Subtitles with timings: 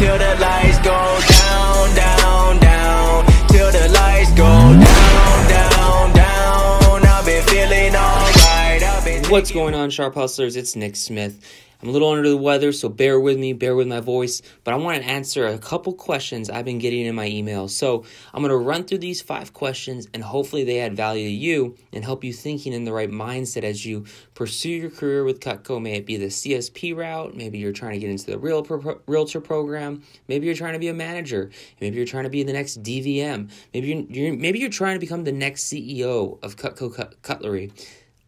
[0.00, 0.59] till the lights
[9.30, 10.56] What's going on, Sharp Hustlers?
[10.56, 11.48] It's Nick Smith.
[11.80, 14.74] I'm a little under the weather, so bear with me, bear with my voice, but
[14.74, 17.70] I want to answer a couple questions I've been getting in my emails.
[17.70, 18.04] So
[18.34, 21.76] I'm going to run through these five questions and hopefully they add value to you
[21.92, 24.04] and help you thinking in the right mindset as you
[24.34, 25.80] pursue your career with Cutco.
[25.80, 29.00] May it be the CSP route, maybe you're trying to get into the real pro-
[29.06, 31.50] realtor program, maybe you're trying to be a manager,
[31.80, 35.00] maybe you're trying to be the next DVM, maybe you're, you're maybe you're trying to
[35.00, 37.70] become the next CEO of Cutco Cut- Cutlery.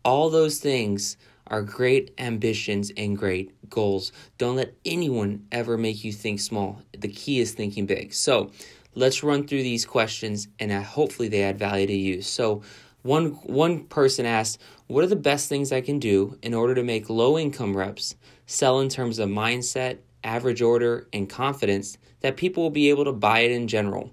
[0.04, 1.16] All those things
[1.46, 4.12] are great ambitions and great goals.
[4.38, 6.82] Don't let anyone ever make you think small.
[6.96, 8.12] The key is thinking big.
[8.14, 8.50] So,
[8.94, 12.22] let's run through these questions and hopefully they add value to you.
[12.22, 12.62] So,
[13.02, 16.84] one one person asked, "What are the best things I can do in order to
[16.84, 18.14] make low income reps
[18.46, 23.12] sell in terms of mindset, average order, and confidence that people will be able to
[23.12, 24.12] buy it in general?"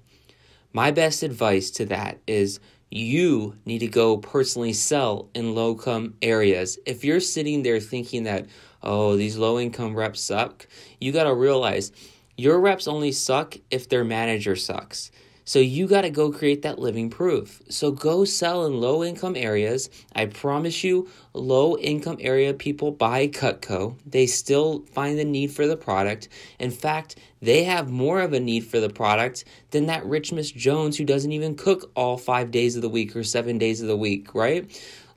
[0.73, 6.15] My best advice to that is you need to go personally sell in low income
[6.21, 6.79] areas.
[6.85, 8.47] If you're sitting there thinking that,
[8.81, 10.67] oh, these low income reps suck,
[10.99, 11.91] you got to realize
[12.37, 15.11] your reps only suck if their manager sucks.
[15.49, 17.63] So you got to go create that living proof.
[17.69, 19.89] So go sell in low income areas.
[20.13, 23.95] I promise you, low income area people buy Cutco.
[24.05, 26.29] They still find the need for the product.
[26.59, 30.51] In fact, they have more of a need for the product than that rich Miss
[30.51, 33.87] Jones who doesn't even cook all five days of the week or seven days of
[33.87, 34.69] the week, right?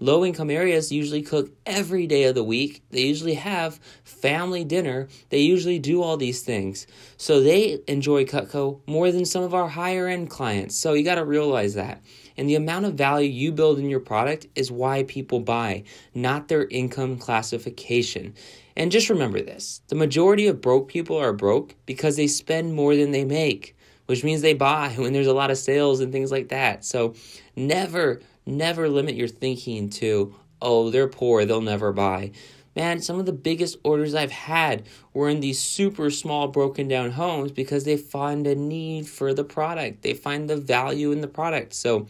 [0.02, 2.82] Low income areas usually cook every day of the week.
[2.90, 5.06] They usually have family dinner.
[5.28, 6.88] They usually do all these things.
[7.18, 10.74] So they enjoy Cutco more than some of our higher end clients.
[10.76, 12.02] So you got to realize that.
[12.36, 15.84] And the amount of value you build in your product is why people buy,
[16.16, 18.34] not their income classification.
[18.74, 22.96] And just remember this the majority of broke people are broke because they spend more
[22.96, 26.32] than they make, which means they buy when there's a lot of sales and things
[26.32, 26.84] like that.
[26.84, 27.14] So
[27.54, 32.32] never Never limit your thinking to, oh, they're poor, they'll never buy.
[32.74, 37.10] Man, some of the biggest orders I've had were in these super small, broken down
[37.10, 40.02] homes because they find a need for the product.
[40.02, 41.74] They find the value in the product.
[41.74, 42.06] So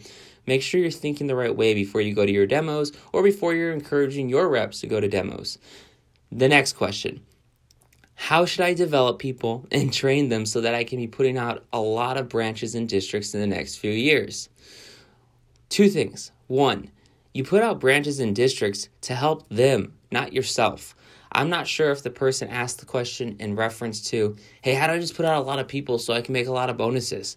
[0.47, 3.53] make sure you're thinking the right way before you go to your demos or before
[3.53, 5.57] you're encouraging your reps to go to demos.
[6.31, 7.21] The next question
[8.15, 11.65] How should I develop people and train them so that I can be putting out
[11.73, 14.47] a lot of branches and districts in the next few years?
[15.73, 16.31] Two things.
[16.45, 16.91] One,
[17.33, 20.95] you put out branches and districts to help them, not yourself.
[21.31, 24.93] I'm not sure if the person asked the question in reference to, hey, how do
[24.93, 26.77] I just put out a lot of people so I can make a lot of
[26.77, 27.35] bonuses?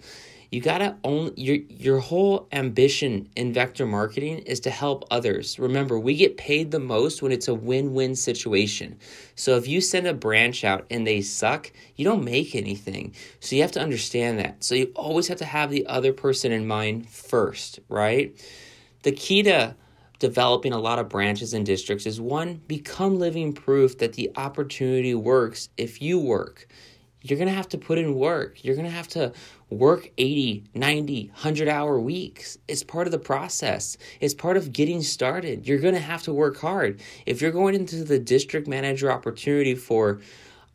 [0.56, 5.59] You gotta own your your whole ambition in vector marketing is to help others.
[5.59, 8.99] Remember, we get paid the most when it's a win-win situation.
[9.34, 13.15] So if you send a branch out and they suck, you don't make anything.
[13.39, 14.65] So you have to understand that.
[14.65, 18.34] So you always have to have the other person in mind first, right?
[19.03, 19.77] The key to
[20.21, 25.15] developing a lot of branches and districts is one, become living proof that the opportunity
[25.15, 26.67] works if you work
[27.28, 28.64] you're going to have to put in work.
[28.64, 29.32] You're going to have to
[29.70, 32.59] work 80, 90, 100 hour weeks.
[32.69, 33.97] It's part of the process.
[34.20, 35.66] It's part of getting started.
[35.66, 37.00] You're going to have to work hard.
[37.26, 40.20] If you're going into the district manager opportunity for,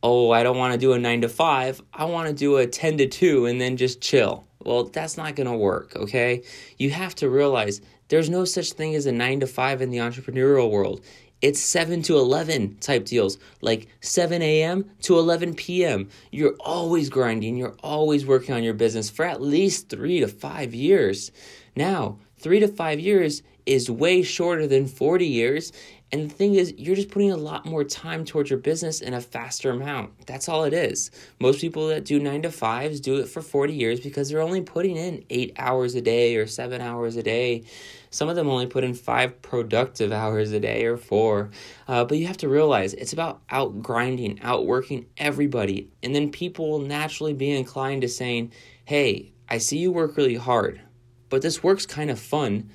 [0.02, 2.66] oh, I don't want to do a 9 to 5, I want to do a
[2.66, 4.44] 10 to 2 and then just chill.
[4.64, 6.42] Well, that's not going to work, okay?
[6.78, 9.98] You have to realize there's no such thing as a 9 to 5 in the
[9.98, 11.00] entrepreneurial world
[11.42, 14.88] it's 7 to 11 type deals, like 7 a.m.
[15.02, 16.08] to 11 p.m.
[16.30, 20.72] You're always grinding, you're always working on your business for at least three to five
[20.72, 21.32] years.
[21.74, 25.72] Now, three to five years is way shorter than 40 years.
[26.12, 29.14] And the thing is, you're just putting a lot more time towards your business in
[29.14, 30.26] a faster amount.
[30.26, 31.10] That's all it is.
[31.40, 34.60] Most people that do nine to fives do it for 40 years because they're only
[34.60, 37.64] putting in eight hours a day or seven hours a day.
[38.12, 41.50] Some of them only put in five productive hours a day or four.
[41.88, 45.88] Uh, but you have to realize it's about out grinding, outworking everybody.
[46.02, 48.52] And then people will naturally be inclined to saying,
[48.84, 50.82] hey, I see you work really hard,
[51.30, 52.70] but this work's kind of fun.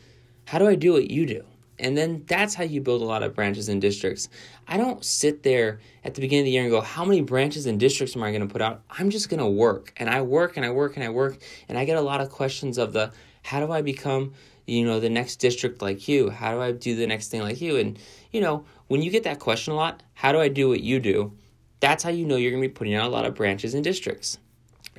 [0.45, 1.43] How do I do what you do?
[1.79, 4.29] And then that's how you build a lot of branches and districts.
[4.67, 7.67] I don't sit there at the beginning of the year and go, How many branches
[7.67, 8.81] and districts am I going to put out?
[8.89, 9.93] I'm just going to work.
[9.97, 11.37] And I work and I work and I work.
[11.69, 13.11] And I get a lot of questions of the,
[13.47, 14.33] How do I become
[14.67, 16.29] you know, the next district like you?
[16.29, 17.77] How do I do the next thing like you?
[17.77, 17.97] And,
[18.31, 20.99] you know, when you get that question a lot, how do I do what you
[20.99, 21.33] do?
[21.79, 23.83] That's how you know you're going to be putting out a lot of branches and
[23.83, 24.39] districts.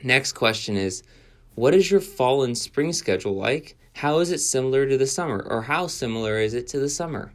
[0.02, 1.02] Next question is
[1.54, 3.76] What is your fall and spring schedule like?
[3.92, 5.44] How is it similar to the summer?
[5.46, 7.32] Or how similar is it to the summer?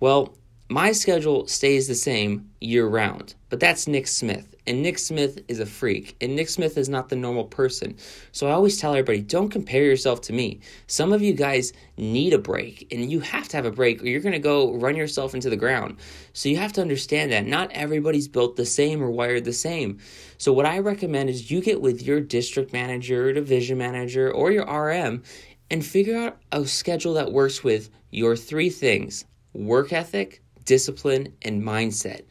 [0.00, 0.36] Well,
[0.68, 4.56] My schedule stays the same year round, but that's Nick Smith.
[4.66, 7.96] And Nick Smith is a freak, and Nick Smith is not the normal person.
[8.32, 10.58] So I always tell everybody don't compare yourself to me.
[10.88, 14.06] Some of you guys need a break, and you have to have a break, or
[14.06, 15.98] you're going to go run yourself into the ground.
[16.32, 20.00] So you have to understand that not everybody's built the same or wired the same.
[20.36, 24.64] So what I recommend is you get with your district manager, division manager, or your
[24.64, 25.22] RM
[25.70, 31.62] and figure out a schedule that works with your three things work ethic, discipline, and
[31.62, 32.22] mindset.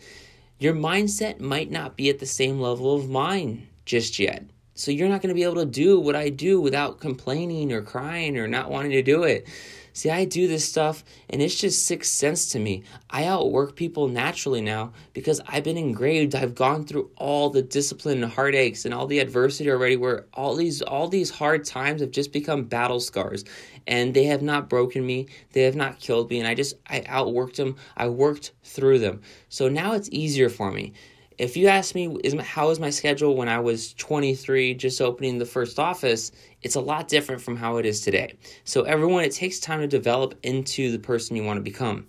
[0.59, 4.45] Your mindset might not be at the same level of mine just yet.
[4.77, 7.81] So you're not going to be able to do what I do without complaining or
[7.81, 9.47] crying or not wanting to do it.
[9.93, 12.83] See, I do this stuff and it's just sixth sense to me.
[13.09, 16.35] I outwork people naturally now because I've been engraved.
[16.35, 20.53] I've gone through all the discipline and heartaches and all the adversity already where all
[20.55, 23.45] these all these hard times have just become battle scars
[23.87, 25.27] and they have not broken me.
[25.53, 27.77] They have not killed me and I just I outworked them.
[27.95, 29.21] I worked through them.
[29.47, 30.91] So now it's easier for me
[31.37, 35.37] if you ask me is how was my schedule when I was 23 just opening
[35.37, 38.37] the first office, it's a lot different from how it is today.
[38.63, 42.07] So everyone it takes time to develop into the person you want to become.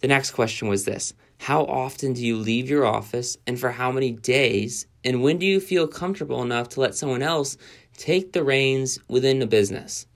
[0.00, 3.90] The next question was this: How often do you leave your office and for how
[3.90, 7.58] many days and when do you feel comfortable enough to let someone else
[7.96, 10.06] take the reins within the business?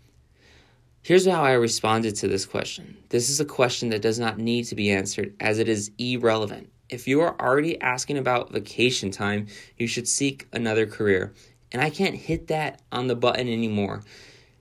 [1.02, 2.96] Here's how I responded to this question.
[3.10, 6.70] This is a question that does not need to be answered as it is irrelevant.
[6.88, 11.34] If you are already asking about vacation time, you should seek another career.
[11.70, 14.02] And I can't hit that on the button anymore.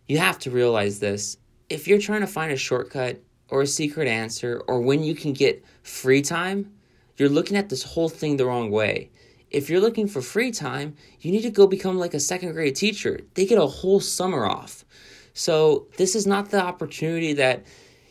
[0.08, 1.38] You have to realize this.
[1.70, 5.32] If you're trying to find a shortcut or a secret answer or when you can
[5.32, 6.74] get free time,
[7.16, 9.10] you're looking at this whole thing the wrong way.
[9.50, 12.76] If you're looking for free time, you need to go become like a second grade
[12.76, 13.22] teacher.
[13.36, 14.84] They get a whole summer off.
[15.34, 17.64] So, this is not the opportunity that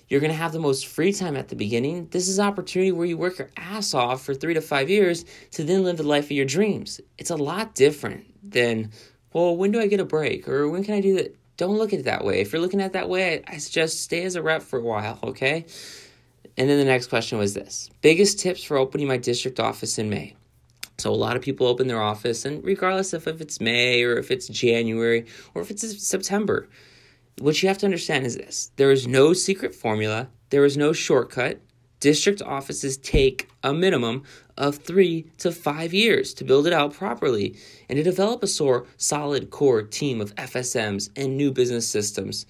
[0.08, 2.08] you're going to have the most free time at the beginning.
[2.10, 5.24] This is an opportunity where you work your ass off for three to five years
[5.52, 7.00] to then live the life of your dreams.
[7.18, 8.92] It's a lot different than,
[9.32, 10.48] well, when do I get a break?
[10.48, 11.36] Or when can I do that?
[11.56, 12.40] Don't look at it that way.
[12.40, 14.82] If you're looking at it that way, I suggest stay as a rep for a
[14.82, 15.64] while, okay?
[16.58, 20.08] And then the next question was this biggest tips for opening my district office in
[20.08, 20.34] May.
[20.98, 24.16] So a lot of people open their office, and regardless of if it's May or
[24.16, 26.68] if it's January or if it's September,
[27.40, 30.92] what you have to understand is this there is no secret formula, there is no
[30.92, 31.60] shortcut.
[31.98, 34.22] District offices take a minimum
[34.58, 37.56] of three to five years to build it out properly
[37.88, 42.44] and to develop a sore, solid core team of FSMs and new business systems.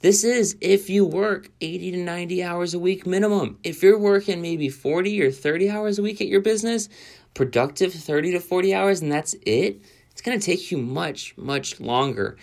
[0.00, 3.58] This is if you work 80 to 90 hours a week minimum.
[3.64, 6.90] If you're working maybe 40 or 30 hours a week at your business,
[7.32, 9.80] productive 30 to 40 hours, and that's it,
[10.12, 12.36] it's going to take you much, much longer.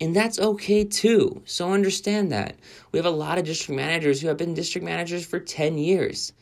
[0.00, 1.42] And that's okay too.
[1.44, 2.56] So understand that.
[2.90, 6.32] We have a lot of district managers who have been district managers for 10 years.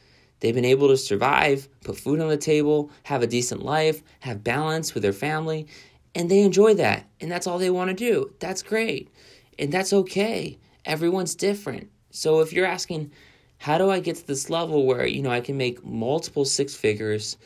[0.41, 4.45] They've been able to survive, put food on the table, have a decent life, have
[4.45, 5.67] balance with their family,
[6.15, 7.09] and they enjoy that.
[7.21, 8.33] And that's all they want to do.
[8.39, 9.11] That's great.
[9.59, 10.59] And that's okay.
[10.85, 11.91] Everyone's different.
[12.11, 13.11] So if you're asking,
[13.59, 16.75] how do I get to this level where, you know, I can make multiple six
[16.75, 17.37] figures,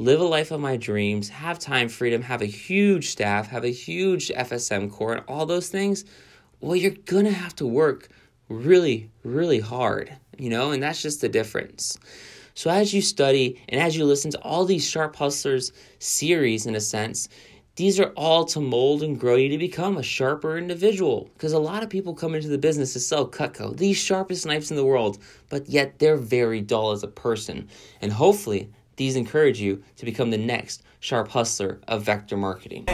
[0.00, 3.70] live a life of my dreams, have time freedom, have a huge staff, have a
[3.70, 6.06] huge FSM core, and all those things,
[6.58, 8.08] well, you're gonna have to work
[8.48, 11.98] really, really hard, you know, and that's just the difference.
[12.54, 16.74] So, as you study and as you listen to all these Sharp Hustlers series, in
[16.74, 17.28] a sense,
[17.76, 21.28] these are all to mold and grow you to become a sharper individual.
[21.34, 24.70] Because a lot of people come into the business to sell Cutco, these sharpest knives
[24.70, 25.18] in the world,
[25.50, 27.68] but yet they're very dull as a person.
[28.00, 32.84] And hopefully, these encourage you to become the next sharp hustler of vector marketing.